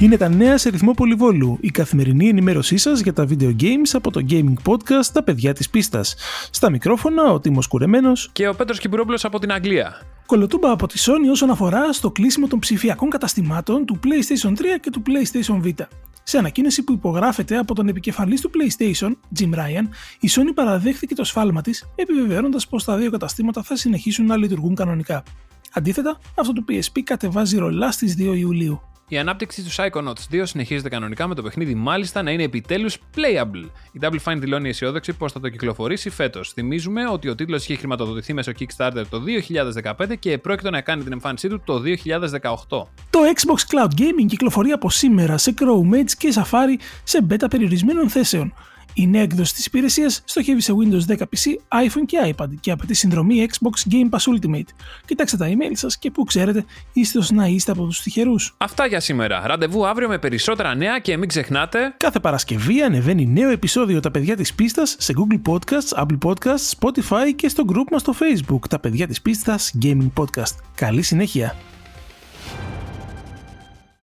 [0.00, 4.10] Είναι τα νέα σε ρυθμό πολυβόλου, η καθημερινή ενημέρωσή σας για τα video games από
[4.10, 6.14] το gaming podcast Τα παιδιά της πίστας.
[6.50, 10.02] Στα μικρόφωνα ο Τίμος Κουρεμένος και ο Πέτρος Κυπουρόπουλος από την Αγγλία.
[10.26, 14.90] Κολοτούμπα από τη Sony όσον αφορά στο κλείσιμο των ψηφιακών καταστημάτων του PlayStation 3 και
[14.90, 15.86] του PlayStation Vita.
[16.22, 19.86] Σε ανακοίνωση που υπογράφεται από τον επικεφαλής του PlayStation, Jim Ryan,
[20.20, 24.74] η Sony παραδέχθηκε το σφάλμα της, επιβεβαιώνοντας πως τα δύο καταστήματα θα συνεχίσουν να λειτουργούν
[24.74, 25.22] κανονικά.
[25.72, 28.80] Αντίθετα, αυτό του PSP κατεβάζει ρολά στις 2 Ιουλίου.
[29.12, 33.68] Η ανάπτυξη του Psychonauts 2 συνεχίζεται κανονικά με το παιχνίδι μάλιστα να είναι επιτέλους playable.
[33.92, 36.52] Η Double Fine δηλώνει αισιόδοξη πως θα το κυκλοφορήσει φέτος.
[36.52, 39.22] Θυμίζουμε ότι ο τίτλος είχε χρηματοδοτηθεί μέσω Kickstarter το
[39.98, 42.86] 2015 και πρόκειται να κάνει την εμφάνισή του το 2018.
[43.10, 48.08] Το Xbox Cloud Gaming κυκλοφορεί από σήμερα σε Chrome Edge και Safari σε beta περιορισμένων
[48.08, 48.54] θέσεων.
[48.94, 51.50] Η νέα έκδοση της υπηρεσίας στοχεύει σε Windows 10 PC,
[51.86, 54.68] iPhone και iPad και απαιτεί συνδρομή Xbox Game Pass Ultimate.
[55.04, 58.54] Κοιτάξτε τα email σας και που ξέρετε, είστε ω να είστε από τους τυχερούς.
[58.58, 59.46] Αυτά για σήμερα.
[59.46, 61.94] Ραντεβού αύριο με περισσότερα νέα και μην ξεχνάτε.
[61.96, 67.34] Κάθε Παρασκευή ανεβαίνει νέο επεισόδιο Τα παιδιά της πίστας σε Google Podcasts, Apple Podcasts, Spotify
[67.36, 70.54] και στο group μας στο Facebook Τα παιδιά της πίστας Gaming Podcast.
[70.74, 71.56] Καλή συνέχεια.